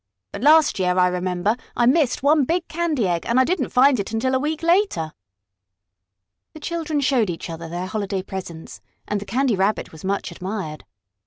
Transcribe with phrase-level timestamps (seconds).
[0.31, 3.99] "But last year, I remember, I missed one big candy egg, and I didn't find
[3.99, 5.13] it until a week later."
[6.53, 10.85] The children showed each other their holiday presents, and the Candy Rabbit was much admired.